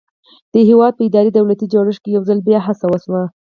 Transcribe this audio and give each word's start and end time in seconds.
د 0.53 0.55
هېواد 0.69 0.93
په 0.95 1.03
اداري 1.07 1.31
دولتي 1.33 1.65
جوړښت 1.73 2.01
کې 2.03 2.09
یو 2.15 2.23
ځل 2.29 2.39
بیا 2.47 2.59
هڅه 2.67 2.85
وشوه. 2.87 3.21